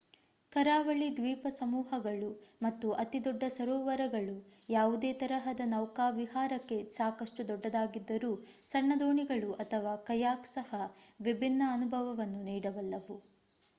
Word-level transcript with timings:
ಕರಾವಳಿ 0.51 1.07
ದ್ವೀಪಸಮೂಹಗಳು 1.17 2.29
ಮತ್ತು 2.61 2.87
ಅತಿದೊಡ್ಡ 3.01 3.43
ಸರೋವರಗಳು 3.49 4.37
ಯಾವುದೇ 4.69 5.11
ತರಹದ 5.19 5.65
ನೌಕಾವಿಹಾರಕ್ಕೆ 5.67 6.77
ಸಾಕಷ್ಟು 6.97 7.43
ದೊಡ್ಡದಾಗಿದ್ದರೂ 7.49 8.31
ಸಣ್ಣ 8.67 8.97
ದೋಣಿಗಳು 8.99 9.51
ಅಥವಾ 9.61 9.93
ಕಯಾಕ್ 10.09 10.49
ಸಹ 10.55 10.71
ವಿಭಿನ್ನ 11.19 11.61
ಅನುಭವವನ್ನು 11.73 12.41
ನೀಡಬಲ್ಲವು 12.49 13.17